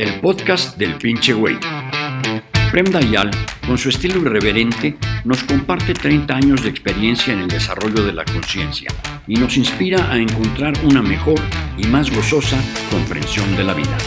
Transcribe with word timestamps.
el 0.00 0.18
podcast 0.18 0.78
del 0.78 0.96
pinche 0.96 1.34
güey. 1.34 1.58
Prem 2.72 2.86
Dayal, 2.86 3.30
con 3.66 3.76
su 3.76 3.90
estilo 3.90 4.18
irreverente, 4.22 4.96
nos 5.26 5.44
comparte 5.44 5.92
30 5.92 6.34
años 6.34 6.62
de 6.62 6.70
experiencia 6.70 7.34
en 7.34 7.40
el 7.40 7.48
desarrollo 7.48 8.02
de 8.06 8.14
la 8.14 8.24
conciencia 8.24 8.88
y 9.26 9.34
nos 9.34 9.58
inspira 9.58 10.10
a 10.10 10.16
encontrar 10.16 10.72
una 10.84 11.02
mejor 11.02 11.38
y 11.76 11.86
más 11.86 12.10
gozosa 12.10 12.56
comprensión 12.90 13.54
de 13.58 13.64
la 13.64 13.74
vida. 13.74 13.98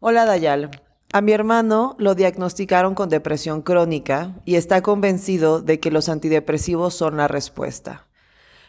Hola 0.00 0.26
Dayal. 0.26 0.70
A 1.14 1.22
mi 1.22 1.32
hermano 1.32 1.96
lo 1.98 2.14
diagnosticaron 2.14 2.94
con 2.94 3.08
depresión 3.08 3.62
crónica 3.62 4.34
y 4.44 4.56
está 4.56 4.82
convencido 4.82 5.62
de 5.62 5.80
que 5.80 5.90
los 5.90 6.10
antidepresivos 6.10 6.92
son 6.92 7.16
la 7.16 7.26
respuesta. 7.26 8.05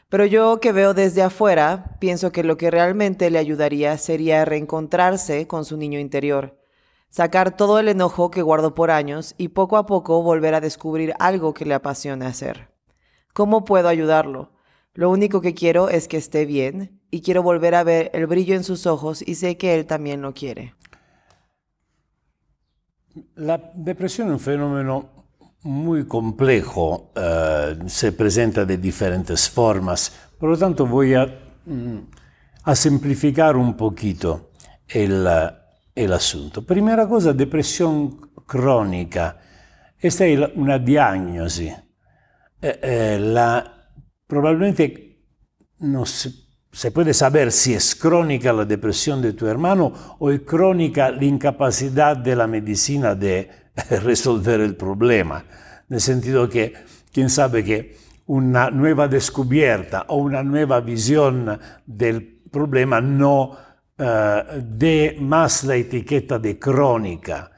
Pero 0.10 0.26
yo 0.26 0.62
que 0.62 0.72
veo 0.72 0.94
desde 0.94 1.22
afuera, 1.22 1.98
pienso 2.00 2.32
que 2.32 2.44
lo 2.44 2.56
que 2.56 2.72
realmente 2.72 3.30
le 3.30 3.40
ayudaría 3.40 3.98
sería 3.98 4.46
reencontrarse 4.46 5.48
con 5.48 5.66
su 5.66 5.76
niño 5.76 6.00
interior, 6.00 6.58
sacar 7.10 7.58
todo 7.58 7.80
el 7.80 7.90
enojo 7.90 8.32
que 8.32 8.42
guardó 8.42 8.74
por 8.74 8.90
años 8.90 9.36
y 9.38 9.50
poco 9.50 9.76
a 9.76 9.86
poco 9.86 10.24
volver 10.24 10.54
a 10.54 10.62
descubrir 10.62 11.14
algo 11.20 11.54
que 11.54 11.66
le 11.66 11.74
apasiona 11.74 12.28
hacer. 12.28 12.70
¿Cómo 13.34 13.66
puedo 13.66 13.90
ayudarlo? 13.90 14.54
Lo 14.94 15.10
único 15.10 15.42
que 15.42 15.54
quiero 15.54 15.90
es 15.90 16.08
que 16.08 16.18
esté 16.18 16.46
bien 16.46 17.02
y 17.12 17.22
quiero 17.22 17.44
volver 17.44 17.76
a 17.76 17.84
ver 17.84 18.10
el 18.14 18.28
brillo 18.28 18.56
en 18.56 18.64
sus 18.64 18.88
ojos 18.88 19.22
y 19.22 19.36
sé 19.36 19.58
que 19.58 19.76
él 19.76 19.86
también 19.86 20.22
lo 20.22 20.34
quiere. 20.34 20.74
La 23.36 23.72
depresión 23.76 24.28
es 24.28 24.34
un 24.34 24.40
fenómeno 24.40 25.17
muy 25.64 26.06
complejo, 26.06 27.12
eh, 27.16 27.78
se 27.88 28.12
presenta 28.12 28.66
de 28.66 28.78
diferentes 28.78 29.50
formas, 29.50 30.12
por 30.40 30.50
lo 30.50 30.58
tanto 30.58 30.86
voy 30.86 31.14
a, 31.16 31.26
mm, 31.66 31.98
a 32.64 32.76
simplificar 32.76 33.56
un 33.56 33.76
poquito 33.76 34.52
el, 34.88 35.26
eh, 35.28 35.52
el, 35.96 36.14
asunto. 36.14 36.66
Primera 36.66 37.08
cosa, 37.08 37.34
depresión 37.34 38.32
crónica. 38.46 39.40
Esta 40.00 40.26
es 40.26 40.40
una 40.56 40.78
diagnosi. 40.78 41.68
Eh, 42.62 42.80
eh, 42.82 43.20
la, 43.20 43.90
probablemente 44.26 45.24
no 45.80 46.06
se, 46.06 46.32
se 46.72 46.92
puede 46.92 47.14
saber 47.14 47.52
si 47.52 47.74
es 47.74 47.96
crónica 47.96 48.52
la 48.54 48.66
depresión 48.66 49.22
de 49.22 49.34
tu 49.34 49.48
hermano 49.48 49.94
o 50.20 50.32
es 50.32 50.42
crónica 50.42 51.12
la 51.12 51.24
incapacidad 51.24 52.18
de 52.18 52.36
la 52.36 52.48
medicina 52.48 53.16
de 53.16 53.50
resolver 54.04 54.62
el 54.62 54.76
problema. 54.76 55.44
Nel 55.90 56.02
sentido 56.02 56.50
que, 56.50 56.74
quién 57.12 57.30
sabe 57.30 57.64
que 57.64 57.98
una 58.28 58.70
nueva 58.70 59.08
descubierta 59.08 60.06
o 60.10 60.18
una 60.18 60.44
nueva 60.44 60.82
visión 60.82 61.58
del 61.86 62.42
problema 62.52 63.00
no 63.00 63.52
uh, 63.52 63.56
dé 64.62 65.18
más 65.20 65.64
la 65.64 65.76
etiqueta 65.76 66.38
de 66.40 66.60
crónica. 66.60 67.50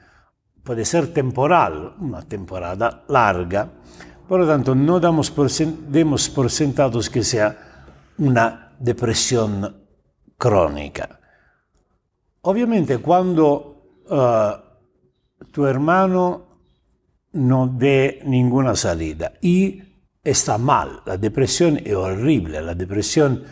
Puede 0.62 0.84
ser 0.84 1.12
temporal, 1.12 1.94
una 1.98 2.22
temporada 2.22 3.02
larga, 3.08 3.68
por 4.28 4.40
lo 4.40 4.46
tanto 4.46 4.74
no 4.74 5.00
damos 5.00 5.30
por, 5.30 5.50
demos 5.50 6.28
por 6.28 6.50
sentados 6.50 7.10
que 7.10 7.24
sea 7.24 7.56
una 8.18 8.72
depresión 8.78 9.86
crónica. 10.38 11.18
Obviamente 12.42 12.98
cuando 12.98 14.04
uh, 14.08 14.69
tu 15.52 15.66
hermano 15.66 16.46
no 17.32 17.66
dé 17.66 18.20
ninguna 18.24 18.74
salida 18.74 19.32
y 19.40 19.82
está 20.22 20.58
mal, 20.58 21.02
la 21.06 21.16
depresión 21.16 21.78
es 21.84 21.94
horrible, 21.94 22.60
la 22.60 22.74
depresión 22.74 23.44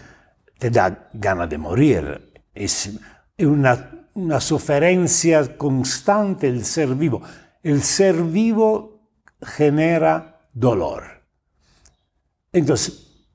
te 0.58 0.70
da 0.70 1.08
ganas 1.12 1.48
de 1.48 1.58
morir, 1.58 2.32
es 2.54 2.98
una, 3.38 4.08
una 4.14 4.40
suferencia 4.40 5.56
constante 5.56 6.48
el 6.48 6.64
ser 6.64 6.94
vivo. 6.94 7.22
El 7.62 7.82
ser 7.82 8.22
vivo 8.22 9.12
genera 9.40 10.48
dolor. 10.52 11.04
Entonces, 12.52 13.26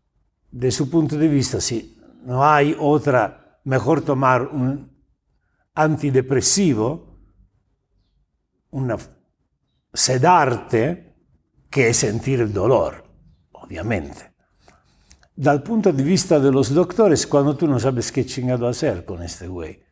de 0.51 0.71
su 0.71 0.89
punto 0.89 1.17
de 1.17 1.27
vista, 1.27 1.61
si 1.61 1.97
no 2.23 2.43
hay 2.43 2.75
otra, 2.79 3.59
mejor 3.63 4.01
tomar 4.01 4.47
un 4.47 4.91
antidepresivo, 5.73 7.12
una 8.73 8.97
sedarte, 9.93 11.13
que 11.69 11.93
sentir 11.93 12.41
el 12.41 12.53
dolor, 12.53 13.03
obviamente. 13.51 14.33
Dal 15.35 15.63
punto 15.63 15.91
de 15.91 16.03
vista 16.03 16.39
de 16.39 16.51
los 16.51 16.73
doctores, 16.73 17.25
cuando 17.25 17.55
tú 17.55 17.67
no 17.67 17.79
sabes 17.79 18.11
qué 18.11 18.25
chingado 18.25 18.67
hacer 18.67 19.05
con 19.05 19.23
este 19.23 19.47
güey, 19.47 19.83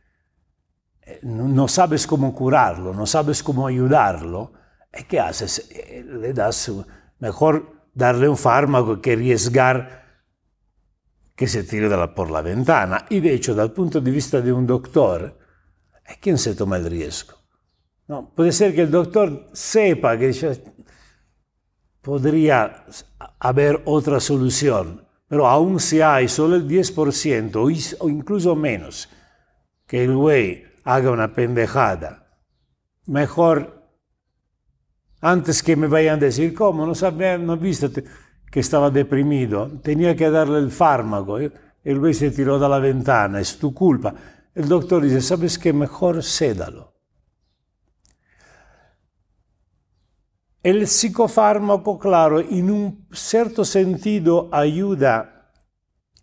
eh, 1.01 1.19
no 1.23 1.67
sabes 1.67 2.05
cómo 2.05 2.35
curarlo, 2.35 2.93
no 2.93 3.07
sabes 3.07 3.41
cómo 3.41 3.65
ayudarlo, 3.65 4.53
¿qué 5.07 5.19
haces? 5.19 5.67
Eh, 5.71 6.03
le 6.05 6.33
das, 6.33 6.71
mejor 7.17 7.89
darle 7.93 8.29
un 8.29 8.37
fármaco 8.37 9.01
que 9.01 9.13
arriesgar 9.13 10.01
que 11.35 11.47
se 11.47 11.63
tire 11.63 11.89
la, 11.89 12.13
por 12.13 12.29
la 12.29 12.41
ventana. 12.41 13.05
Y 13.09 13.27
hecho, 13.27 13.55
dal 13.55 13.71
punto 13.71 13.99
de 13.99 14.11
vista 14.11 14.41
de 14.41 14.53
un 14.53 14.67
doctor, 14.67 15.39
¿es 16.05 16.17
quien 16.17 16.37
se 16.37 16.53
toma 16.53 16.77
el 16.77 16.85
riesgo? 16.87 17.40
No, 18.07 18.33
puede 18.35 18.51
ser 18.51 18.75
que 18.75 18.81
el 18.81 18.91
doctor 18.91 19.47
sepa 19.53 20.17
que 20.17 20.33
podría 22.01 22.85
haber 23.39 23.81
otra 23.85 24.19
solución, 24.19 25.07
pero 25.27 25.47
aún 25.47 25.79
si 25.79 26.01
hay 26.01 26.27
solo 26.27 26.55
el 26.55 26.67
10% 26.67 27.97
o 27.99 28.09
incluso 28.09 28.55
menos, 28.55 29.07
que 29.87 30.03
el 30.03 30.15
güey 30.15 30.63
haga 30.83 31.11
una 31.11 31.33
pendejada, 31.33 32.27
mejor 33.05 33.81
antes 35.21 35.61
que 35.61 35.75
me 35.75 35.87
vayan 35.87 36.15
a 36.15 36.25
decir, 36.25 36.53
¿cómo? 36.53 36.85
No 36.85 36.95
sabían, 36.95 37.45
no 37.45 37.55
viste 37.55 38.03
que 38.49 38.59
estaba 38.59 38.89
deprimido, 38.89 39.79
tenía 39.81 40.15
que 40.15 40.29
darle 40.29 40.57
el 40.57 40.71
fármaco, 40.71 41.37
el 41.37 41.99
güey 41.99 42.13
se 42.13 42.31
tiró 42.31 42.59
de 42.59 42.67
la 42.67 42.79
ventana, 42.79 43.39
es 43.39 43.57
tu 43.57 43.73
culpa. 43.73 44.13
El 44.53 44.67
doctor 44.67 45.01
dice, 45.03 45.21
¿sabes 45.21 45.57
qué? 45.57 45.71
Mejor 45.71 46.23
cédalo. 46.23 46.90
El 50.63 50.87
psicofármaco, 50.87 51.97
claro, 51.97 52.39
en 52.39 52.69
un 52.69 53.07
cierto 53.11 53.65
sentido 53.65 54.49
ayuda 54.51 55.51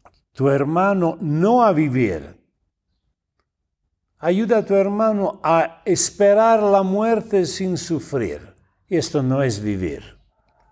a 0.04 0.10
tu 0.32 0.48
hermano 0.48 1.18
no 1.20 1.64
a 1.64 1.72
vivir, 1.72 2.40
ayuda 4.18 4.58
a 4.58 4.64
tu 4.64 4.74
hermano 4.74 5.40
a 5.42 5.82
esperar 5.84 6.62
la 6.62 6.82
muerte 6.82 7.46
sin 7.46 7.76
sufrir. 7.76 8.54
Esto 8.86 9.22
no 9.22 9.42
es 9.42 9.60
vivir 9.60 10.18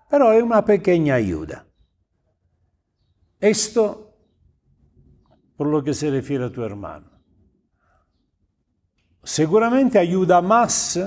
pero 0.08 0.32
es 0.32 0.42
una 0.42 0.64
pequeña 0.64 1.14
ayuda. 1.14 1.66
Esto 3.40 4.14
por 5.56 5.66
lo 5.66 5.82
que 5.82 5.94
se 5.94 6.10
refiere 6.10 6.44
a 6.44 6.50
tu 6.50 6.62
hermano. 6.62 7.10
Seguramente 9.22 9.98
ayuda 9.98 10.40
más 10.40 10.98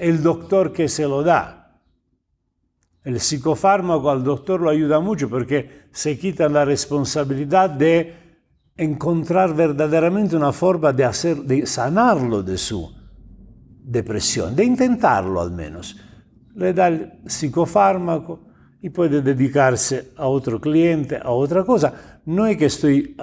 el 0.00 0.22
doctor 0.22 0.72
que 0.72 0.88
se 0.88 1.06
lo 1.06 1.22
da. 1.22 1.80
El 3.04 3.20
psicofármaco 3.20 4.10
al 4.10 4.24
doctor 4.24 4.60
lo 4.60 4.70
ayuda 4.70 5.00
mucho 5.00 5.28
porque 5.28 5.88
se 5.92 6.18
quita 6.18 6.48
la 6.48 6.64
responsabilidad 6.64 7.70
de 7.70 8.14
encontrar 8.76 9.54
verdaderamente 9.54 10.36
una 10.36 10.52
forma 10.52 10.92
de, 10.92 11.66
sanarlo 11.66 12.42
de 12.42 12.58
su 12.58 12.92
depresión, 13.82 14.54
de 14.56 14.64
intentarlo 14.64 15.40
al 15.40 15.50
menos 15.50 15.96
le 16.54 16.72
da 16.72 16.88
el 16.88 17.12
psicofármaco 17.26 18.46
y 18.82 18.90
puede 18.90 19.20
dedicarse 19.22 20.12
a 20.16 20.26
otro 20.26 20.60
cliente, 20.60 21.18
a 21.22 21.30
otra 21.30 21.64
cosa. 21.64 22.20
No 22.26 22.46
es 22.46 22.56
que 22.56 22.66
estoy 22.66 23.16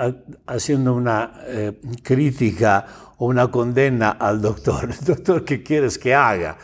haciendo 0.45 0.93
una 0.93 1.33
eh, 1.45 1.79
crítica 2.03 2.85
una 3.17 3.49
condena 3.49 4.11
al 4.11 4.41
doctor. 4.41 4.89
El 4.99 5.05
doctor, 5.05 5.43
¿qué 5.43 5.63
quieres 5.63 5.97
que 5.97 6.13
haga? 6.13 6.57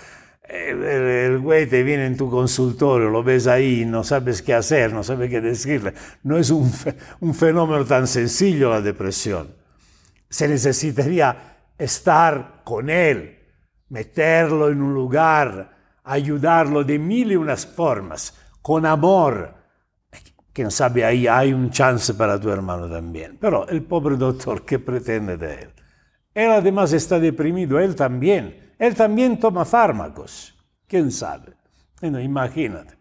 El, 0.47 0.83
el, 0.83 1.39
güey 1.39 1.67
te 1.67 1.81
viene 1.83 2.05
en 2.05 2.17
tu 2.17 2.29
consultorio, 2.29 3.09
lo 3.09 3.23
ves 3.23 3.47
ahí, 3.47 3.85
no 3.85 4.03
sabes 4.03 4.41
qué 4.41 4.53
hacer, 4.53 4.93
no 4.93 5.03
sabes 5.03 5.29
qué 5.29 5.41
decirle. 5.41 5.93
No 6.21 6.37
es 6.37 6.51
un, 6.51 6.71
un 7.21 7.33
fenómeno 7.33 7.85
tan 7.85 8.07
sencillo 8.07 8.69
la 8.69 8.81
depresión. 8.81 9.55
Se 10.29 10.47
necesitaría 10.47 11.57
estar 11.77 12.61
con 12.63 12.89
él, 12.89 13.39
meterlo 13.89 14.69
en 14.69 14.81
un 14.81 14.93
lugar, 14.93 15.75
ayudarlo 16.03 16.83
de 16.83 16.99
mil 16.99 17.31
y 17.31 17.35
unas 17.35 17.65
formas, 17.65 18.37
con 18.61 18.85
amor. 18.85 19.55
Quién 20.51 20.69
sabe, 20.69 21.03
ahí 21.03 21.25
hay 21.25 21.51
un 21.51 21.71
chance 21.71 22.13
para 22.13 22.39
tu 22.39 22.49
hermano 22.49 22.87
también. 22.87 23.37
Pero 23.39 23.67
el 23.67 23.81
pobre 23.83 24.17
doctor, 24.17 24.63
¿qué 24.65 24.77
pretende 24.77 25.37
de 25.37 25.53
él? 25.53 25.72
Él 26.33 26.51
además 26.51 26.93
está 26.93 27.19
deprimido, 27.19 27.79
él 27.79 27.95
también. 27.95 28.73
Él 28.79 28.95
también 28.95 29.39
toma 29.39 29.65
fármacos. 29.65 30.55
¿Quién 30.87 31.11
sabe? 31.11 31.53
Bueno, 32.01 32.19
imagínate. 32.19 32.97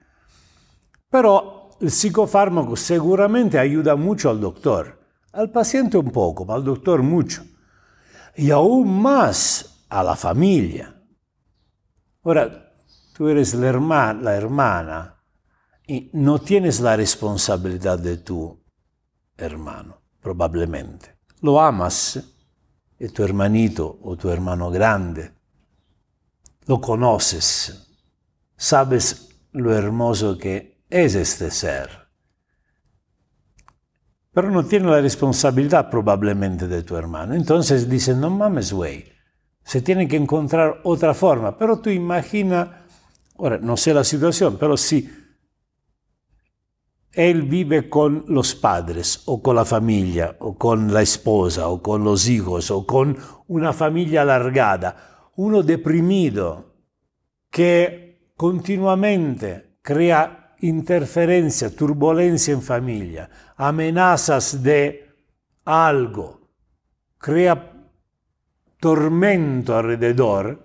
Pero 1.11 1.71
el 1.81 1.91
psicofármaco 1.91 2.77
seguramente 2.77 3.59
ayuda 3.59 3.97
mucho 3.97 4.31
al 4.31 4.41
doctor, 4.41 5.01
al 5.33 5.51
paciente 5.51 5.99
un 5.99 6.11
poco, 6.11 6.51
al 6.53 6.65
doctor 6.65 7.03
mucho, 7.03 7.45
y 8.37 8.51
aún 8.51 9.01
más 9.01 9.85
a 9.89 10.03
la 10.03 10.17
familia. 10.17 10.95
Ahora, 12.23 12.73
tú 13.15 13.29
eres 13.29 13.53
la 13.55 13.67
hermana, 13.67 14.23
la 14.23 14.37
hermana 14.37 15.23
y 15.87 16.11
no 16.15 16.39
tienes 16.39 16.81
la 16.81 16.97
responsabilidad 16.97 17.99
de 17.99 18.19
tu 18.19 18.63
hermano, 19.37 20.01
probablemente. 20.21 21.19
Lo 21.41 21.61
amas, 21.61 22.32
tu 23.09 23.25
hermanito 23.25 23.99
o 24.03 24.17
tu 24.17 24.31
hermano 24.31 24.71
grande, 24.71 25.33
lo 26.67 26.81
conoces, 26.81 27.89
sabes 28.57 29.31
lo 29.53 29.75
hermoso 29.75 30.39
que 30.39 30.85
es 30.89 31.15
este 31.15 31.51
ser. 31.51 31.91
Pero 34.33 34.51
no 34.51 34.65
tiene 34.65 34.91
la 34.91 35.01
responsabilidad 35.01 35.91
probablemente 35.91 36.67
de 36.67 36.83
tu 36.83 36.97
hermano. 36.97 37.35
Entonces 37.35 37.89
dice, 37.89 38.15
no 38.15 38.31
mames, 38.31 38.73
güey, 38.73 39.13
se 39.63 39.83
tiene 39.83 40.09
que 40.09 40.17
encontrar 40.17 40.81
otra 40.85 41.13
forma. 41.13 41.59
Pero 41.59 41.81
tú 41.81 41.91
imagina, 41.91 42.87
ahora 43.37 43.59
no 43.59 43.77
sé 43.77 43.93
la 43.93 44.05
situación, 44.05 44.57
pero 44.59 44.77
si 44.77 45.11
él 47.13 47.43
vive 47.43 47.91
con 47.91 48.25
los 48.29 48.55
padres 48.55 49.23
o 49.27 49.43
con 49.43 49.57
la 49.57 49.65
familia 49.65 50.37
o 50.41 50.57
con 50.57 50.93
la 50.93 51.03
esposa 51.03 51.69
o 51.69 51.83
con 51.83 52.05
los 52.05 52.29
hijos 52.29 52.71
o 52.71 52.87
con 52.87 53.17
una 53.49 53.73
familia 53.73 54.23
alargada, 54.23 55.31
uno 55.37 55.63
deprimido 55.63 56.73
que 57.51 58.33
continuamente 58.37 59.77
crea 59.83 60.55
interferencia, 60.61 61.75
turbulencia 61.75 62.55
en 62.55 62.63
familia, 62.63 63.29
amenazas 63.57 64.63
de 64.63 65.11
algo, 65.65 66.49
crea 67.19 67.73
tormento 68.81 69.77
alrededor, 69.77 70.65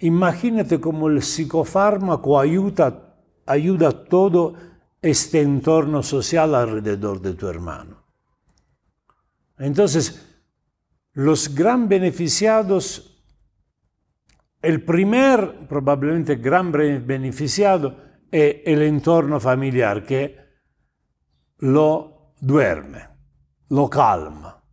imagínate 0.00 0.78
cómo 0.78 1.08
el 1.08 1.22
psicofármaco 1.22 2.38
ayuda, 2.38 3.16
ayuda 3.46 4.04
todo 4.04 4.54
este 5.04 5.42
entorno 5.42 6.02
social 6.02 6.54
alrededor 6.54 7.20
de 7.20 7.34
tu 7.34 7.46
hermano. 7.46 8.02
Entonces, 9.58 10.38
los 11.12 11.54
gran 11.54 11.90
beneficiados, 11.90 13.22
el 14.62 14.82
primer 14.82 15.68
probablemente 15.68 16.36
gran 16.36 16.72
beneficiado 16.72 17.98
es 18.30 18.56
el 18.64 18.80
entorno 18.80 19.38
familiar 19.38 20.06
que 20.06 20.38
lo 21.58 22.32
duerme, 22.40 23.06
lo 23.68 23.90
calma, 23.90 24.64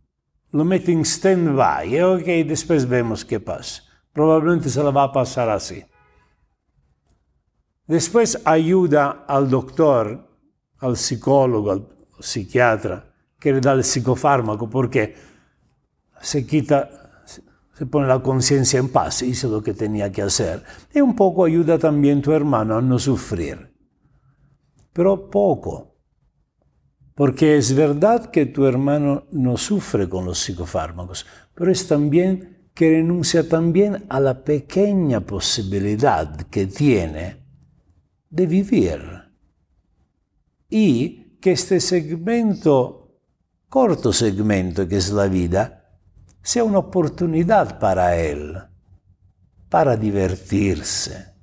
lo 0.52 0.64
mete 0.64 0.92
en 0.92 1.04
stand-by 1.04 2.02
ok, 2.02 2.26
después 2.46 2.88
vemos 2.88 3.22
qué 3.26 3.38
pasa. 3.38 3.82
Probablemente 4.14 4.70
se 4.70 4.82
la 4.82 4.90
va 4.90 5.04
a 5.04 5.12
pasar 5.12 5.50
así. 5.50 5.84
Después 7.86 8.40
ayuda 8.44 9.24
al 9.26 9.50
doctor, 9.50 10.28
al 10.78 10.96
psicólogo, 10.96 11.72
al 11.72 11.88
psiquiatra, 12.20 13.12
que 13.38 13.52
le 13.52 13.60
da 13.60 13.72
el 13.72 13.82
psicofármaco 13.82 14.70
porque 14.70 15.14
se 16.20 16.46
quita, 16.46 16.88
se 17.74 17.86
pone 17.86 18.06
la 18.06 18.22
conciencia 18.22 18.78
en 18.78 18.88
paz, 18.88 19.22
hizo 19.22 19.48
lo 19.48 19.62
que 19.62 19.74
tenía 19.74 20.12
que 20.12 20.22
hacer. 20.22 20.62
Y 20.94 21.00
un 21.00 21.16
poco 21.16 21.44
ayuda 21.44 21.78
también 21.78 22.22
tu 22.22 22.32
hermano 22.32 22.76
a 22.76 22.82
no 22.82 22.98
sufrir. 22.98 23.74
Pero 24.92 25.28
poco. 25.28 25.96
Porque 27.14 27.56
es 27.56 27.74
verdad 27.74 28.30
que 28.30 28.46
tu 28.46 28.64
hermano 28.64 29.26
no 29.32 29.56
sufre 29.56 30.08
con 30.08 30.24
los 30.24 30.38
psicofármacos, 30.38 31.26
pero 31.54 31.70
es 31.70 31.86
también 31.86 32.70
que 32.74 32.90
renuncia 32.90 33.46
también 33.46 34.06
a 34.08 34.18
la 34.18 34.44
pequeña 34.44 35.20
posibilidad 35.20 36.34
que 36.46 36.66
tiene 36.66 37.41
de 38.32 38.46
vivir. 38.46 39.00
Y 40.68 41.38
que 41.38 41.52
este 41.52 41.80
segmento, 41.80 43.18
corto 43.68 44.12
segmento 44.12 44.88
que 44.88 44.96
es 44.96 45.10
la 45.10 45.26
vida, 45.26 45.84
sea 46.42 46.64
una 46.64 46.78
oportunidad 46.78 47.78
para 47.78 48.16
él, 48.16 48.56
para 49.68 49.96
divertirse, 49.96 51.34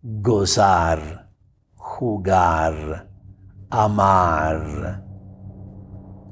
gozar, 0.00 1.32
jugar, 1.74 3.10
amar, 3.68 5.04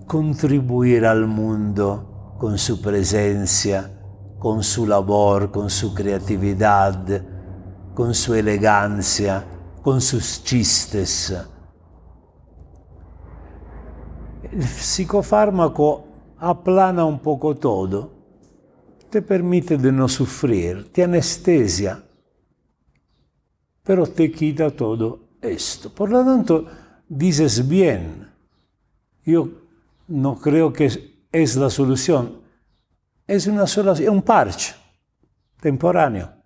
contribuir 0.06 1.06
al 1.06 1.26
mundo 1.26 2.36
con 2.38 2.56
su 2.56 2.80
presencia, 2.80 3.90
con 4.38 4.62
su 4.62 4.86
labor, 4.86 5.50
con 5.50 5.70
su 5.70 5.92
creatividad, 5.92 7.04
con 7.94 8.14
su 8.14 8.34
elegancia, 8.34 9.53
con 9.84 10.00
sus 10.00 10.42
chistes. 10.42 11.36
El 14.50 14.64
psicofármaco 14.64 16.06
aplana 16.38 17.04
un 17.04 17.18
poco 17.18 17.54
todo, 17.54 18.10
te 19.10 19.20
permite 19.20 19.76
de 19.76 19.92
no 19.92 20.08
sufrir, 20.08 20.90
te 20.90 21.04
anestesia, 21.04 22.02
pero 23.82 24.06
te 24.06 24.32
quita 24.32 24.70
todo 24.70 25.36
esto. 25.42 25.94
Por 25.94 26.08
lo 26.10 26.24
tanto, 26.24 26.66
dices 27.06 27.68
bien, 27.68 28.32
yo 29.22 29.48
no 30.08 30.36
creo 30.36 30.72
que 30.72 31.26
es 31.30 31.56
la 31.56 31.68
solución, 31.68 32.40
es 33.26 33.46
una 33.46 33.66
solución, 33.66 34.14
un 34.14 34.22
parche 34.22 34.74
temporáneo 35.60 36.43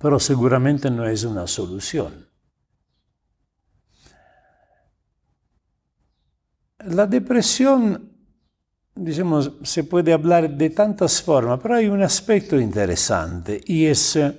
pero 0.00 0.18
seguramente 0.20 0.90
no 0.90 1.06
es 1.06 1.24
una 1.24 1.46
solución. 1.46 2.26
La 6.78 7.06
depresión, 7.06 8.12
digamos, 8.94 9.52
se 9.62 9.84
puede 9.84 10.12
hablar 10.12 10.50
de 10.50 10.70
tantas 10.70 11.20
formas, 11.20 11.58
pero 11.60 11.74
hay 11.74 11.88
un 11.88 12.02
aspecto 12.02 12.60
interesante 12.60 13.60
y 13.64 13.86
es 13.86 14.16
eh, 14.16 14.38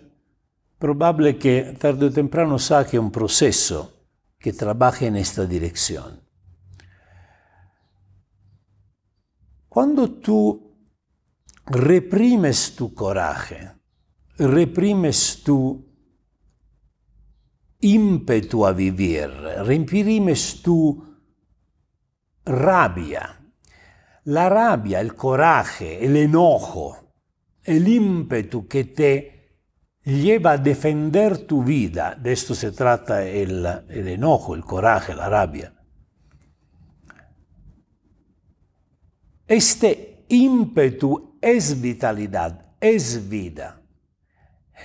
probable 0.77 1.37
que 1.37 1.75
tarde 1.79 2.05
o 2.05 2.11
temprano 2.11 2.57
saque 2.57 2.97
un 2.97 3.11
proceso 3.11 3.93
que 4.39 4.53
trabaje 4.53 5.07
en 5.07 5.17
esta 5.17 5.45
dirección. 5.45 6.21
Cuando 9.67 10.09
tú 10.09 10.73
reprimes 11.65 12.75
tu 12.75 12.93
coraje, 12.93 13.76
reprimes 14.37 15.43
tu 15.43 15.85
ímpetu 17.79 18.65
a 18.65 18.71
vivir, 18.73 19.29
reprimes 19.65 20.61
tu 20.61 21.03
rabia. 22.45 23.33
La 24.25 24.49
rabia, 24.49 24.99
el 24.99 25.15
coraje, 25.15 26.03
el 26.03 26.17
enojo, 26.17 27.13
el 27.63 27.87
ímpetu 27.87 28.67
que 28.67 28.83
te 28.83 29.37
lleva 30.03 30.53
a 30.53 30.57
defender 30.57 31.45
tu 31.45 31.63
vida, 31.63 32.15
de 32.15 32.33
esto 32.33 32.53
se 32.53 32.71
trata 32.71 33.25
el, 33.25 33.65
el 33.87 34.07
enojo, 34.07 34.55
el 34.55 34.63
coraje, 34.63 35.13
la 35.13 35.29
rabia. 35.29 35.73
Este 39.47 40.25
ímpetu 40.27 41.37
es 41.41 41.79
vitalidad, 41.81 42.75
es 42.81 43.29
vida. 43.29 43.81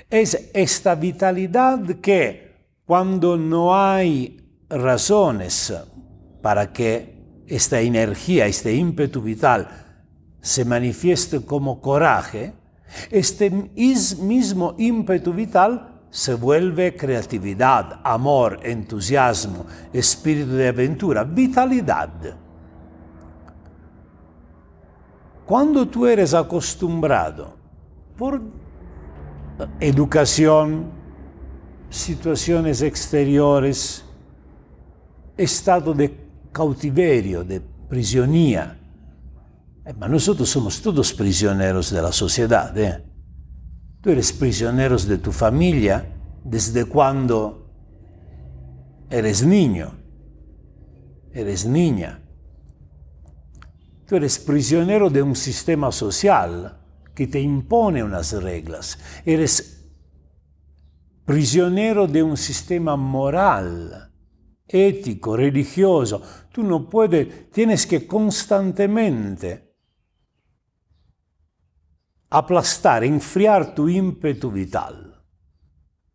Es 0.08 0.50
esta 0.54 0.94
vitalidad 0.94 1.84
que 2.00 2.52
cuando 2.84 3.36
no 3.36 3.74
hay 3.76 4.42
razones 4.68 5.72
para 6.40 6.72
que 6.72 7.42
esta 7.46 7.80
energía, 7.80 8.46
este 8.46 8.74
ímpetu 8.74 9.20
vital 9.20 9.68
se 10.40 10.64
manifieste 10.64 11.44
como 11.44 11.80
coraje, 11.80 12.54
este 13.10 13.50
mismo 13.50 14.74
ímpetu 14.78 15.32
vital 15.32 16.02
se 16.10 16.34
vuelve 16.34 16.94
creatividad, 16.94 18.00
amor, 18.04 18.60
entusiasmo, 18.62 19.64
espíritu 19.92 20.52
de 20.52 20.68
aventura, 20.68 21.24
vitalidad. 21.24 22.10
Cuando 25.46 25.88
tú 25.88 26.06
eres 26.06 26.34
acostumbrado 26.34 27.56
por 28.16 28.42
educación, 29.80 30.90
situaciones 31.90 32.82
exteriores, 32.82 34.04
estado 35.36 35.94
de 35.94 36.16
cautiverio, 36.52 37.44
de 37.44 37.60
prisionía. 37.60 38.78
Eh, 39.84 39.94
nosotros 40.08 40.48
somos 40.48 40.80
todos 40.80 41.12
prisioneros 41.12 41.90
de 41.90 42.02
la 42.02 42.12
sociedad. 42.12 42.76
¿eh? 42.78 43.04
Tú 44.00 44.10
eres 44.10 44.32
prisionero 44.32 44.96
de 44.96 45.18
tu 45.18 45.32
familia 45.32 46.06
desde 46.44 46.84
cuando 46.84 47.70
eres 49.10 49.44
niño. 49.44 50.00
eres 51.34 51.64
niña. 51.66 52.20
Tú 54.06 54.16
eres 54.16 54.38
prisionero 54.38 55.08
de 55.08 55.22
un 55.22 55.34
sistema 55.34 55.90
social 55.90 56.81
que 57.14 57.26
te 57.26 57.40
impone 57.40 58.02
unas 58.02 58.32
reglas. 58.42 58.98
Eres 59.24 59.82
prisionero 61.24 62.06
de 62.06 62.22
un 62.22 62.36
sistema 62.36 62.96
moral, 62.96 64.12
ético, 64.66 65.36
religioso. 65.36 66.22
Tú 66.50 66.62
no 66.62 66.88
puedes, 66.88 67.50
tienes 67.50 67.86
que 67.86 68.06
constantemente 68.06 69.72
aplastar, 72.30 73.04
enfriar 73.04 73.74
tu 73.74 73.88
ímpetu 73.88 74.50
vital, 74.50 75.22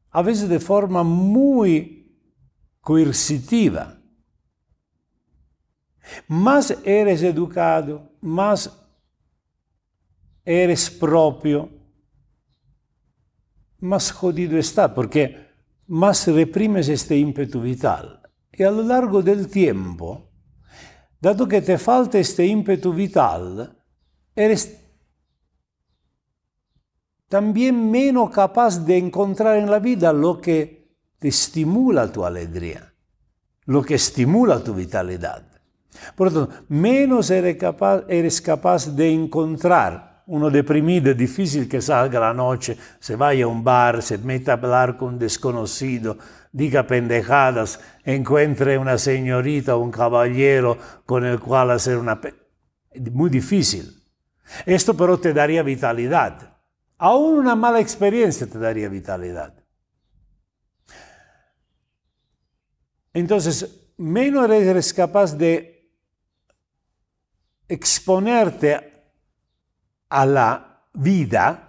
a 0.10 0.22
veces 0.24 0.50
de 0.50 0.60
forma 0.60 1.04
muy 1.04 1.98
coercitiva. 2.82 3.94
Más 6.28 6.76
eres 6.84 7.22
educado, 7.22 8.14
más 8.22 8.87
eres 10.48 10.90
propio, 10.90 11.70
más 13.80 14.14
jodido 14.14 14.58
está, 14.58 14.94
porque 14.94 15.46
más 15.88 16.26
reprimes 16.28 16.88
este 16.88 17.18
ímpetu 17.18 17.60
vital. 17.60 18.22
Y 18.54 18.64
a 18.64 18.72
lo 18.72 18.82
largo 18.82 19.22
del 19.22 19.50
tiempo, 19.50 20.32
dado 21.20 21.50
que 21.50 21.62
te 21.62 21.78
falta 21.78 22.18
este 22.18 22.46
ímpetu 22.46 22.94
vital, 22.94 23.78
eres 24.34 24.80
también 27.28 27.92
menos 27.92 28.30
capaz 28.32 28.86
de 28.86 28.98
encontrar 28.98 29.58
en 29.58 29.70
la 29.70 29.80
vida 29.80 30.14
lo 30.14 30.40
que 30.40 30.96
te 31.20 31.28
estimula 31.28 32.10
tu 32.10 32.24
alegría, 32.24 32.94
lo 33.66 33.84
que 33.84 33.96
estimula 33.96 34.64
tu 34.64 34.74
vitalidad. 34.74 35.46
Por 36.16 36.32
lo 36.32 36.48
tanto, 36.48 36.64
menos 36.70 37.30
eres 37.32 37.58
capaz, 37.58 38.06
eres 38.08 38.40
capaz 38.42 38.96
de 38.96 39.12
encontrar 39.12 40.17
uno 40.28 40.50
deprimido, 40.50 41.12
es 41.12 41.18
difícil 41.18 41.70
que 41.70 41.82
salga 41.82 42.20
la 42.20 42.34
noche, 42.34 42.78
se 43.00 43.16
vaya 43.16 43.46
a 43.46 43.48
un 43.48 43.64
bar, 43.64 44.02
se 44.02 44.18
meta 44.18 44.52
a 44.52 44.56
hablar 44.56 44.98
con 44.98 45.14
un 45.14 45.20
desconocido, 45.20 46.18
diga 46.52 46.86
pendejadas, 46.86 47.80
encuentre 48.04 48.78
una 48.78 48.98
señorita 48.98 49.76
o 49.76 49.80
un 49.80 49.92
caballero 49.92 50.78
con 51.06 51.26
el 51.26 51.40
cual 51.40 51.72
hacer 51.72 51.98
una... 51.98 52.20
Muy 53.12 53.30
difícil. 53.30 54.04
Esto 54.66 54.96
pero 54.96 55.18
te 55.18 55.34
daría 55.34 55.64
vitalidad. 55.64 56.58
Aún 56.98 57.40
una 57.40 57.56
mala 57.56 57.80
experiencia 57.80 58.48
te 58.48 58.60
daría 58.60 58.90
vitalidad. 58.90 59.54
Entonces, 63.14 63.92
menos 63.98 64.50
eres 64.50 64.94
capaz 64.94 65.38
de 65.38 65.90
exponerte 67.70 68.97
a 70.10 70.26
la 70.26 70.84
vida 70.94 71.68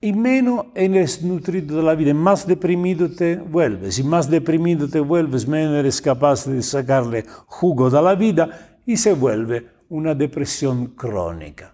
y 0.00 0.12
menos 0.12 0.66
eres 0.74 1.22
nutrido 1.22 1.76
de 1.76 1.82
la 1.84 1.94
vida, 1.94 2.12
más 2.12 2.44
deprimido 2.44 3.08
te 3.08 3.36
vuelves. 3.36 4.00
Y 4.00 4.02
más 4.02 4.28
deprimido 4.28 4.88
te 4.88 4.98
vuelves, 4.98 5.46
menos 5.46 5.76
eres 5.76 6.02
capaz 6.02 6.44
de 6.44 6.60
sacarle 6.60 7.24
jugo 7.46 7.88
de 7.88 8.02
la 8.02 8.16
vida 8.16 8.80
y 8.84 8.96
se 8.96 9.12
vuelve 9.12 9.68
una 9.90 10.12
depresión 10.12 10.88
crónica. 10.88 11.72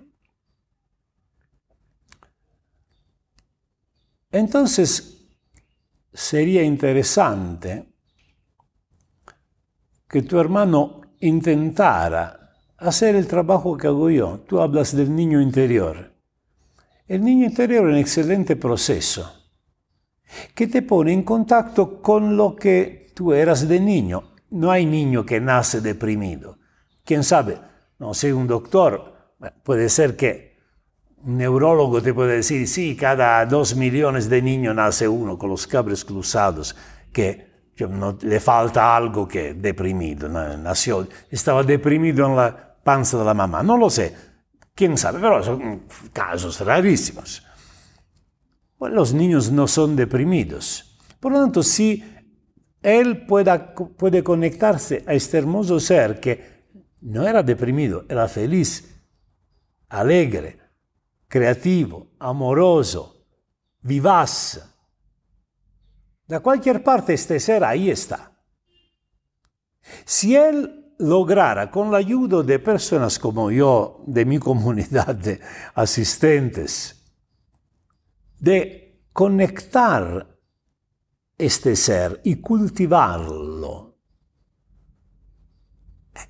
Entonces, 4.30 5.26
sería 6.12 6.62
interesante 6.62 7.88
que 10.06 10.20
tu 10.20 10.38
hermano 10.38 11.00
intentara 11.20 12.37
hacer 12.78 13.16
el 13.16 13.26
trabajo 13.26 13.76
que 13.76 13.88
hago 13.88 14.10
yo. 14.10 14.40
Tú 14.46 14.60
hablas 14.60 14.96
del 14.96 15.14
niño 15.14 15.40
interior. 15.40 16.14
El 17.06 17.24
niño 17.24 17.46
interior 17.46 17.86
es 17.88 17.92
un 17.92 17.98
excelente 17.98 18.56
proceso 18.56 19.32
que 20.54 20.66
te 20.66 20.82
pone 20.82 21.12
en 21.12 21.22
contacto 21.22 22.02
con 22.02 22.36
lo 22.36 22.54
que 22.54 23.12
tú 23.14 23.32
eras 23.32 23.66
de 23.66 23.80
niño. 23.80 24.34
No 24.50 24.70
hay 24.70 24.86
niño 24.86 25.24
que 25.24 25.40
nace 25.40 25.80
deprimido. 25.80 26.58
¿Quién 27.04 27.24
sabe? 27.24 27.58
No 27.98 28.14
sé, 28.14 28.32
un 28.32 28.46
doctor, 28.46 29.34
puede 29.62 29.88
ser 29.88 30.16
que 30.16 30.58
un 31.24 31.38
neurólogo 31.38 32.00
te 32.02 32.14
puede 32.14 32.36
decir, 32.36 32.68
sí, 32.68 32.94
cada 32.94 33.44
dos 33.46 33.74
millones 33.74 34.28
de 34.28 34.40
niños 34.40 34.74
nace 34.74 35.08
uno 35.08 35.36
con 35.36 35.50
los 35.50 35.66
cabres 35.66 36.04
cruzados, 36.04 36.76
que 37.12 37.48
no, 37.88 38.18
le 38.20 38.40
falta 38.40 38.94
algo 38.96 39.26
que 39.26 39.54
deprimido, 39.54 40.28
nació, 40.28 41.08
estaba 41.30 41.62
deprimido 41.62 42.26
en 42.26 42.36
la 42.36 42.67
panza 42.88 43.18
de 43.18 43.24
la 43.26 43.34
mamá, 43.34 43.62
no 43.62 43.76
lo 43.76 43.90
sé, 43.90 44.16
quién 44.74 44.96
sabe, 44.96 45.20
pero 45.20 45.44
son 45.44 45.82
casos 46.10 46.58
rarísimos. 46.62 47.44
Los 48.80 49.12
niños 49.12 49.52
no 49.52 49.68
son 49.68 49.94
deprimidos. 49.94 50.98
Por 51.20 51.32
lo 51.32 51.40
tanto, 51.40 51.62
si 51.62 52.02
él 52.80 53.26
pueda, 53.26 53.74
puede 53.74 54.24
conectarse 54.24 55.04
a 55.06 55.12
este 55.12 55.36
hermoso 55.36 55.78
ser 55.78 56.18
que 56.18 56.64
no 57.02 57.28
era 57.28 57.42
deprimido, 57.42 58.06
era 58.08 58.26
feliz, 58.26 58.98
alegre, 59.90 60.58
creativo, 61.28 62.12
amoroso, 62.18 63.26
vivaz. 63.82 64.66
Da 66.26 66.40
cualquier 66.40 66.82
parte 66.82 67.12
este 67.12 67.38
ser 67.38 67.64
ahí 67.64 67.90
está. 67.90 68.32
Si 70.06 70.34
él 70.34 70.87
lograra, 70.98 71.70
con 71.70 71.90
la 71.90 71.98
ayuda 71.98 72.42
de 72.42 72.58
personas 72.58 73.18
como 73.18 73.50
yo, 73.50 74.02
de 74.06 74.24
mi 74.24 74.38
comunidad 74.38 75.14
de 75.14 75.40
asistentes, 75.74 77.04
de 78.38 79.02
conectar 79.12 80.38
este 81.36 81.76
ser 81.76 82.20
y 82.24 82.36
cultivarlo, 82.36 83.96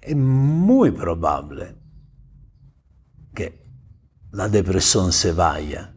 es 0.03 0.17
muy 0.17 0.91
probable 0.91 1.75
que 3.35 3.67
la 4.33 4.49
depresión 4.49 5.13
se 5.13 5.33
vaya. 5.33 5.95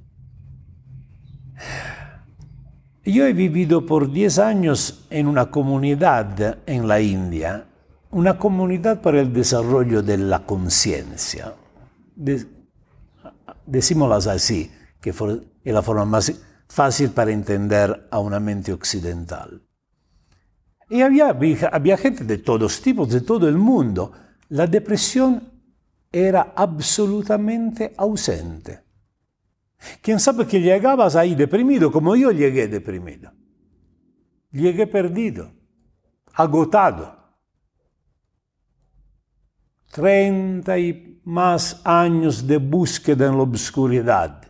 Yo 3.03 3.25
he 3.25 3.33
vivido 3.33 3.85
por 3.85 4.11
10 4.11 4.39
años 4.39 5.07
en 5.09 5.27
una 5.27 5.49
comunidad 5.49 6.59
en 6.65 6.87
la 6.87 7.01
India, 7.01 7.65
una 8.11 8.37
comunidad 8.37 9.01
para 9.01 9.21
el 9.21 9.33
desarrollo 9.33 10.01
de 10.01 10.17
la 10.17 10.45
conciencia. 10.45 11.53
De, 12.15 12.45
decímoslas 13.65 14.27
así, 14.27 14.71
que 14.99 15.11
es 15.11 15.73
la 15.73 15.81
forma 15.81 16.05
más 16.05 16.31
fácil 16.67 17.11
para 17.11 17.31
entender 17.31 18.07
a 18.11 18.19
una 18.19 18.39
mente 18.39 18.73
occidental. 18.73 19.61
Y 20.89 21.01
había, 21.01 21.37
había 21.71 21.97
gente 21.97 22.25
de 22.25 22.37
todos 22.37 22.81
tipos, 22.81 23.09
de 23.09 23.21
todo 23.21 23.47
el 23.47 23.57
mundo. 23.57 24.11
La 24.49 24.67
depresión 24.67 25.49
era 26.11 26.53
absolutamente 26.55 27.93
ausente. 27.97 28.81
¿Quién 30.01 30.19
sabe 30.19 30.45
que 30.45 30.59
llegabas 30.59 31.15
ahí 31.15 31.33
deprimido 31.33 31.91
como 31.91 32.15
yo 32.15 32.31
llegué 32.31 32.67
deprimido? 32.67 33.31
Llegué 34.51 34.85
perdido, 34.85 35.53
agotado. 36.33 37.20
Treinta 39.91 40.77
y 40.77 41.21
más 41.25 41.81
años 41.83 42.47
de 42.47 42.57
búsqueda 42.57 43.27
en 43.27 43.37
la 43.37 43.43
oscuridad, 43.43 44.41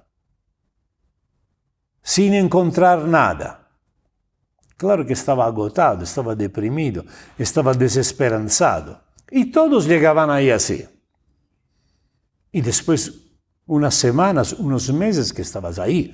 sin 2.01 2.33
encontrar 2.33 3.07
nada. 3.07 3.69
Claro 4.77 5.05
que 5.05 5.13
estaba 5.13 5.45
agotado, 5.45 6.03
estaba 6.03 6.36
deprimido, 6.36 7.05
estaba 7.38 7.74
desesperanzado. 7.74 9.01
Y 9.29 9.51
todos 9.51 9.86
llegaban 9.86 10.29
ahí 10.29 10.50
así. 10.50 10.88
Y 12.51 12.62
después, 12.62 13.13
unas 13.65 13.95
semanas, 13.95 14.53
unos 14.53 14.91
meses 14.91 15.31
que 15.31 15.43
estabas 15.43 15.79
ahí, 15.79 16.13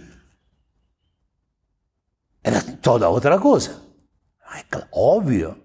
era 2.44 2.62
toda 2.82 3.10
otra 3.10 3.40
cosa. 3.40 3.82
Obvio. 4.92 5.58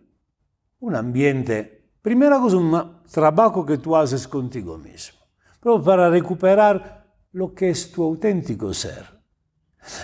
Un 0.81 0.97
ambiente, 0.97 1.82
primera 2.02 2.38
cosa, 2.38 2.56
un 2.56 3.02
trabajo 3.11 3.64
que 3.64 3.78
tú 3.78 3.97
haces 3.97 4.28
contigo 4.28 4.76
mismo, 4.76 5.21
pero 5.61 5.82
para 5.82 6.11
recuperar 6.11 7.06
lo 7.32 7.54
que 7.54 7.71
es 7.71 7.90
tu 7.90 8.02
auténtico 8.02 8.75
ser. 8.75 9.23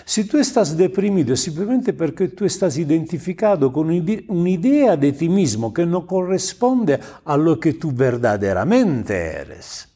Si 0.04 0.24
tú 0.24 0.38
estás 0.38 0.76
deprimido 0.76 1.36
simplemente 1.36 1.92
porque 1.92 2.28
tú 2.28 2.44
estás 2.44 2.76
identificado 2.78 3.72
con 3.72 3.86
una 3.86 4.50
idea 4.50 4.96
de 4.96 5.12
ti 5.12 5.28
mismo 5.28 5.72
que 5.72 5.86
no 5.86 6.04
corresponde 6.04 6.98
a 7.24 7.36
lo 7.36 7.60
que 7.60 7.74
tú 7.74 7.92
verdaderamente 7.92 9.14
eres, 9.14 9.88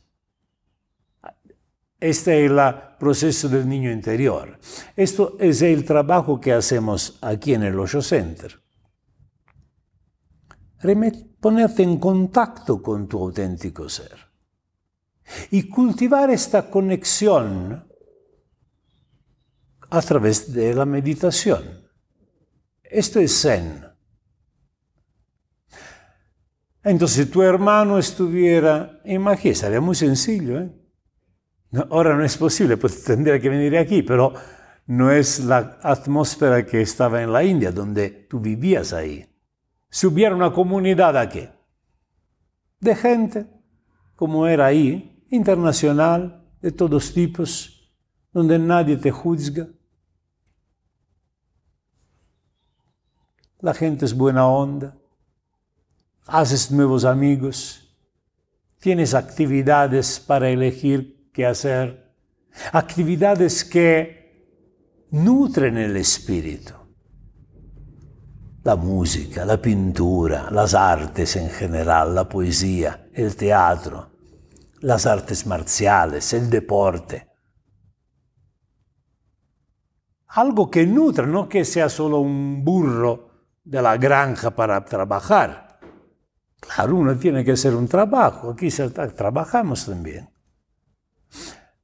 este 1.98 2.44
es 2.44 2.50
el 2.50 2.60
proceso 2.98 3.48
del 3.48 3.68
niño 3.68 3.90
interior. 3.90 4.58
Esto 4.96 5.36
es 5.38 5.62
el 5.62 5.84
trabajo 5.84 6.40
que 6.40 6.52
hacemos 6.52 7.18
aquí 7.20 7.54
en 7.54 7.62
el 7.62 7.78
Osho 7.78 8.02
Center. 8.02 8.60
Ponerte 11.42 11.82
en 11.82 11.98
contacto 11.98 12.80
con 12.80 13.08
tu 13.08 13.18
auténtico 13.18 13.88
ser 13.88 14.16
y 15.50 15.68
cultivar 15.68 16.30
esta 16.30 16.70
conexión 16.70 17.84
a 19.90 20.02
través 20.02 20.52
de 20.52 20.72
la 20.72 20.86
meditación. 20.86 21.64
Esto 22.84 23.18
es 23.18 23.42
Zen. 23.42 23.84
Entonces, 26.84 27.26
si 27.26 27.30
tu 27.30 27.42
hermano 27.42 27.98
estuviera 27.98 29.00
en 29.04 29.20
magia, 29.20 29.52
sería 29.52 29.80
muy 29.80 29.96
sencillo. 29.96 30.60
¿eh? 30.60 30.70
ahora 31.90 32.14
no 32.14 32.24
es 32.24 32.36
posible, 32.36 32.76
pues 32.76 33.02
tendría 33.02 33.40
que 33.40 33.48
venir 33.48 33.76
aquí, 33.76 34.02
pero 34.02 34.32
no 34.86 35.10
es 35.10 35.40
la 35.40 35.80
atmósfera 35.82 36.64
que 36.64 36.82
estaba 36.82 37.20
en 37.20 37.32
la 37.32 37.42
India, 37.42 37.72
donde 37.72 38.10
tú 38.30 38.38
vivías 38.38 38.92
ahí. 38.92 39.31
Si 39.92 40.06
hubiera 40.06 40.34
una 40.34 40.50
comunidad 40.50 41.18
aquí, 41.18 41.46
de 42.80 42.96
gente, 42.96 43.46
como 44.16 44.46
era 44.46 44.64
ahí, 44.64 45.22
internacional, 45.28 46.48
de 46.62 46.72
todos 46.72 47.12
tipos, 47.12 47.92
donde 48.32 48.58
nadie 48.58 48.96
te 48.96 49.10
juzga. 49.10 49.68
La 53.60 53.74
gente 53.74 54.06
es 54.06 54.16
buena 54.16 54.46
onda, 54.48 54.96
haces 56.26 56.70
nuevos 56.70 57.04
amigos, 57.04 57.94
tienes 58.78 59.12
actividades 59.12 60.18
para 60.18 60.48
elegir 60.48 61.28
qué 61.34 61.44
hacer, 61.44 62.10
actividades 62.72 63.62
que 63.62 64.56
nutren 65.10 65.76
el 65.76 65.98
espíritu. 65.98 66.81
La 68.64 68.76
música, 68.76 69.44
la 69.44 69.60
pintura, 69.60 70.48
las 70.50 70.74
artes 70.74 71.34
en 71.34 71.50
general, 71.50 72.14
la 72.14 72.28
poesía, 72.28 73.08
el 73.12 73.34
teatro, 73.34 74.10
las 74.80 75.04
artes 75.06 75.46
marciales, 75.46 76.32
el 76.32 76.48
deporte. 76.48 77.28
Algo 80.28 80.70
que 80.70 80.86
nutra, 80.86 81.26
no 81.26 81.48
que 81.48 81.64
sea 81.64 81.88
solo 81.88 82.20
un 82.20 82.64
burro 82.64 83.30
de 83.64 83.82
la 83.82 83.96
granja 83.96 84.50
para 84.52 84.84
trabajar. 84.84 85.80
Claro, 86.60 86.96
uno 86.96 87.16
tiene 87.16 87.44
que 87.44 87.52
hacer 87.52 87.74
un 87.74 87.88
trabajo, 87.88 88.50
aquí 88.50 88.68
trabajamos 88.70 89.86
también. 89.86 90.30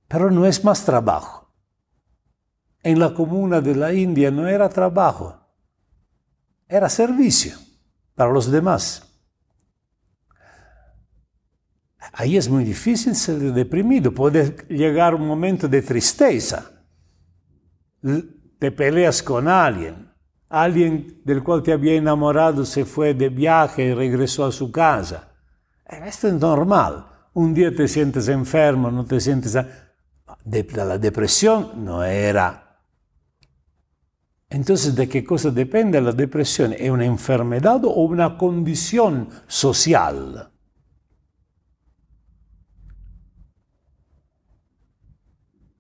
Pero 0.07 0.31
no 0.31 0.47
es 0.47 0.65
más 0.65 0.85
trabajo. 0.85 1.53
En 2.85 3.01
la 3.01 3.13
comuna 3.13 3.61
de 3.61 3.75
la 3.75 3.93
India 3.93 4.31
no 4.31 4.47
era 4.47 4.69
trabajo, 4.69 5.38
era 6.69 6.89
servicio 6.89 7.57
para 8.15 8.31
los 8.31 8.51
demás. 8.51 9.05
Ahí 12.13 12.37
es 12.37 12.49
muy 12.49 12.65
difícil 12.65 13.15
ser 13.15 13.39
deprimido, 13.39 14.13
puede 14.13 14.57
llegar 14.69 15.15
un 15.15 15.27
momento 15.27 15.69
de 15.69 15.83
tristeza. 15.83 16.71
Te 18.59 18.73
peleas 18.73 19.23
con 19.23 19.47
alguien, 19.49 20.11
alguien 20.49 21.21
del 21.25 21.43
cual 21.43 21.63
te 21.63 21.73
había 21.73 21.95
enamorado 21.95 22.65
se 22.65 22.85
fue 22.85 23.15
de 23.15 23.29
viaje 23.29 23.85
y 23.85 23.95
regresó 23.95 24.47
a 24.47 24.53
su 24.53 24.71
casa. 24.71 25.33
Esto 25.85 26.29
es 26.29 26.35
normal. 26.35 27.07
Un 27.35 27.55
día 27.55 27.75
te 27.75 27.87
sientes 27.87 28.29
enfermo, 28.29 28.91
no 28.91 29.05
te 29.05 29.21
sientes... 29.21 29.55
la 29.55 30.99
depresión 30.99 31.85
no 31.85 32.03
era 32.03 32.68
entonces, 34.51 34.97
¿de 34.97 35.09
qué 35.09 35.25
cosa 35.25 35.51
depende 35.51 36.01
la 36.01 36.13
depresión? 36.13 36.73
¿Es 36.73 36.91
una 36.91 37.05
enfermedad 37.05 37.85
o 37.85 38.03
una 38.05 38.39
condición 38.39 39.29
social? 39.47 40.51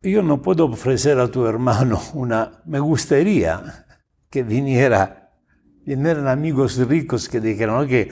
Yo 0.02 0.22
no 0.22 0.42
puedo 0.42 0.66
ofrecer 0.66 1.18
a 1.18 1.28
tu 1.28 1.46
hermano 1.46 2.00
una... 2.12 2.62
Me 2.66 2.78
gustaría 2.78 3.87
que 4.31 4.42
viniera, 4.42 5.33
vinieran 5.85 6.28
amigos 6.28 6.76
ricos 6.87 7.28
que 7.28 7.40
dijeran 7.40 7.88
que 7.88 8.11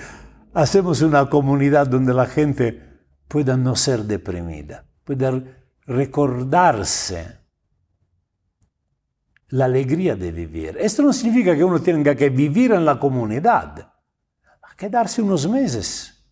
hacemos 0.55 1.03
una 1.03 1.29
comunidad 1.29 1.87
donde 1.87 2.15
la 2.15 2.27
gente 2.27 2.83
pueda 3.29 3.59
no 3.59 3.77
ser 3.77 4.05
deprimida, 4.05 4.87
pueda 5.05 5.43
recordarse 5.87 7.46
la 9.49 9.67
alegría 9.67 10.17
de 10.17 10.33
vivir. 10.33 10.77
Esto 10.81 11.03
no 11.03 11.13
significa 11.13 11.55
que 11.55 11.65
uno 11.65 11.81
tenga 11.81 12.15
que 12.15 12.31
vivir 12.31 12.73
en 12.73 12.85
la 12.85 12.99
comunidad, 12.99 13.93
quedarse 14.77 15.23
unos 15.23 15.49
meses, 15.49 16.25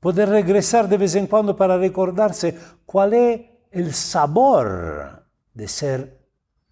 poder 0.00 0.28
regresar 0.28 0.88
de 0.88 0.98
vez 0.98 1.14
en 1.14 1.26
cuando 1.26 1.56
para 1.56 1.76
recordarse 1.78 2.56
cuál 2.84 3.14
es 3.14 3.40
el 3.70 3.92
sabor 3.92 5.26
de 5.52 5.66
ser 5.66 6.28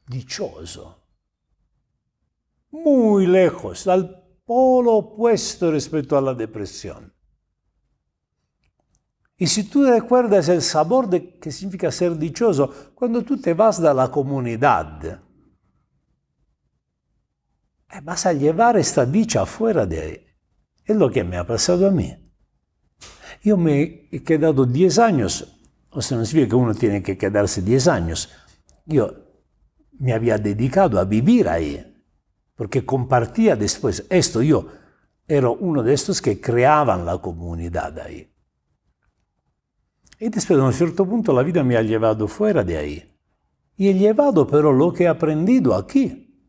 dichoso. 0.07 0.99
Muy 2.71 3.27
lejos, 3.27 3.87
al 3.87 4.23
polo 4.45 4.95
opuesto 4.95 5.71
respecto 5.71 6.17
a 6.17 6.21
la 6.21 6.35
depresión. 6.35 7.13
Y 9.43 9.49
si 9.49 9.65
tú 9.65 9.83
recuerdas 9.83 10.49
el 10.49 10.63
sabor 10.63 11.09
de 11.09 11.37
que 11.41 11.51
significa 11.51 11.91
ser 11.91 12.17
dichoso, 12.17 12.93
cuando 12.95 13.23
tú 13.23 13.41
te 13.41 13.55
vas 13.55 13.83
de 13.83 13.93
la 13.93 14.09
comunidad, 14.09 15.05
eh, 17.91 18.01
vas 18.05 18.25
a 18.25 18.33
llevar 18.33 18.77
esta 18.77 19.05
dicha 19.05 19.45
fuera 19.45 19.85
de 19.85 20.01
ahí. 20.01 20.25
Es 20.85 20.95
lo 20.95 21.11
que 21.11 21.25
me 21.25 21.39
ha 21.39 21.45
pasado 21.45 21.89
a 21.89 21.91
mí. 21.91 22.15
Yo 23.43 23.57
me 23.57 24.09
he 24.13 24.23
quedado 24.23 24.65
10 24.65 25.01
años, 25.01 25.59
o 25.91 26.01
sea, 26.01 26.19
no 26.19 26.25
significa 26.25 26.51
que 26.51 26.55
uno 26.55 26.75
tiene 26.77 27.03
que 27.03 27.19
quedarse 27.19 27.63
10 27.63 27.89
años. 27.89 28.31
Yo 28.87 29.13
me 29.99 30.13
había 30.13 30.39
dedicado 30.39 31.01
a 31.01 31.05
vivir 31.05 31.49
ahí, 31.49 32.01
porque 32.55 32.87
compartía 32.87 33.57
después 33.57 34.07
esto. 34.09 34.41
Yo 34.41 34.69
era 35.27 35.51
uno 35.51 35.83
de 35.83 35.95
estos 35.95 36.23
que 36.23 36.41
creaban 36.41 37.05
la 37.05 37.19
comunidad 37.19 37.99
ahí. 37.99 38.32
Y 40.23 40.29
después, 40.29 40.57
a 40.61 40.63
un 40.63 40.73
cierto 40.73 41.05
punto, 41.05 41.33
la 41.33 41.43
vida 41.43 41.65
me 41.65 41.77
ha 41.77 41.83
llevado 41.83 42.29
fuera 42.29 42.63
de 42.63 42.77
ahí. 42.77 43.13
Y 43.77 43.89
he 43.89 43.95
llevado 43.95 44.47
pero 44.47 44.73
lo 44.73 44.93
que 44.93 45.03
he 45.03 45.09
aprendido 45.09 45.75
aquí. 45.75 46.47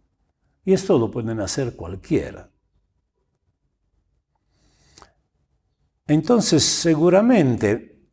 Y 0.63 0.73
esto 0.73 0.95
lo 0.99 1.09
pueden 1.09 1.39
hacer 1.39 1.75
cualquiera. 1.75 2.51
Entonces, 6.05 6.63
seguramente, 6.63 8.11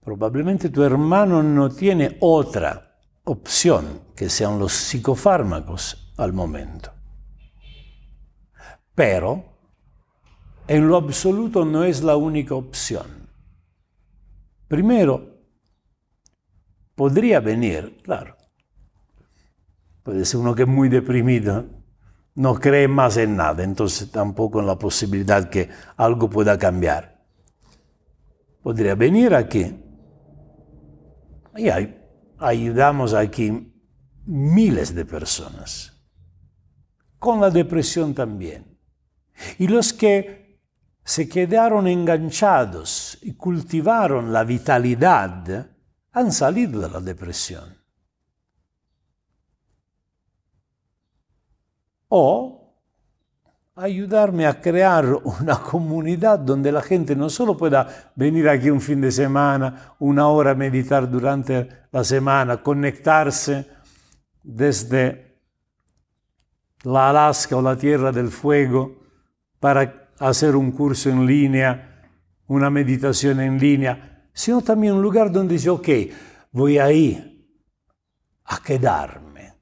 probablemente 0.00 0.68
tu 0.68 0.82
hermano 0.82 1.40
no 1.40 1.70
tiene 1.70 2.16
otra 2.18 2.98
opción 3.22 4.00
que 4.16 4.28
sean 4.28 4.58
los 4.58 4.72
psicofármacos 4.72 6.12
al 6.16 6.32
momento. 6.32 6.90
Pero, 8.96 9.44
en 10.66 10.88
lo 10.88 10.96
absoluto 10.96 11.64
no 11.64 11.84
es 11.84 12.02
la 12.02 12.16
única 12.16 12.56
opción. 12.56 13.17
Primero, 14.68 15.38
podría 16.94 17.40
venir, 17.40 18.00
claro. 18.02 18.36
Puede 20.02 20.24
ser 20.24 20.40
uno 20.40 20.54
que 20.54 20.62
es 20.62 20.68
muy 20.68 20.88
deprimido, 20.88 21.64
no 22.34 22.54
cree 22.54 22.86
más 22.86 23.16
en 23.16 23.36
nada, 23.36 23.64
entonces 23.64 24.10
tampoco 24.10 24.60
en 24.60 24.66
la 24.66 24.78
posibilidad 24.78 25.48
que 25.48 25.70
algo 25.96 26.30
pueda 26.30 26.58
cambiar. 26.58 27.24
Podría 28.62 28.94
venir 28.94 29.34
aquí 29.34 29.74
y 31.56 31.68
ayudamos 32.38 33.14
aquí 33.14 33.72
miles 34.24 34.94
de 34.94 35.04
personas, 35.04 35.92
con 37.18 37.40
la 37.40 37.50
depresión 37.50 38.14
también. 38.14 38.78
Y 39.58 39.66
los 39.66 39.92
que 39.92 40.47
se 41.08 41.26
quedaron 41.26 41.86
enganchados 41.88 43.16
y 43.22 43.32
cultivaron 43.32 44.30
la 44.30 44.44
vitalidad, 44.44 45.66
han 46.12 46.30
salido 46.30 46.82
de 46.82 46.90
la 46.90 47.00
depresión. 47.00 47.78
O 52.08 52.74
ayudarme 53.76 54.46
a 54.46 54.60
crear 54.60 55.06
una 55.06 55.58
comunidad 55.62 56.40
donde 56.40 56.70
la 56.70 56.82
gente 56.82 57.16
no 57.16 57.30
solo 57.30 57.56
pueda 57.56 58.10
venir 58.14 58.46
aquí 58.46 58.68
un 58.68 58.82
fin 58.82 59.00
de 59.00 59.10
semana, 59.10 59.94
una 60.00 60.28
hora 60.28 60.50
a 60.50 60.56
meditar 60.56 61.10
durante 61.10 61.86
la 61.90 62.04
semana, 62.04 62.62
conectarse 62.62 63.66
desde 64.42 65.40
la 66.82 67.08
Alaska 67.08 67.56
o 67.56 67.62
la 67.62 67.76
Tierra 67.78 68.12
del 68.12 68.28
Fuego 68.28 68.98
para 69.58 70.07
hacer 70.18 70.56
un 70.56 70.72
curso 70.72 71.10
en 71.10 71.26
línea, 71.26 72.10
una 72.46 72.70
meditación 72.70 73.40
en 73.40 73.58
línea, 73.58 74.28
sino 74.32 74.62
también 74.62 74.94
un 74.94 75.02
lugar 75.02 75.30
donde 75.30 75.54
dice, 75.54 75.70
ok, 75.70 75.88
voy 76.52 76.78
ahí 76.78 77.46
a 78.44 78.62
quedarme, 78.62 79.54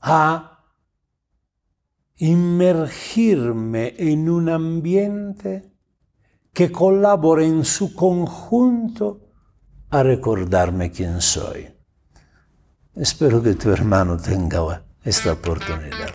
a 0.00 0.64
inmergirme 2.16 3.94
en 3.98 4.28
un 4.28 4.48
ambiente 4.48 5.72
que 6.52 6.72
colabora 6.72 7.44
en 7.44 7.64
su 7.64 7.94
conjunto 7.94 9.28
a 9.90 10.02
recordarme 10.02 10.90
quién 10.90 11.20
soy. 11.20 11.68
Espero 12.94 13.40
que 13.40 13.54
tu 13.54 13.70
hermano 13.70 14.16
tenga 14.16 14.84
esta 15.04 15.32
oportunidad. 15.32 16.14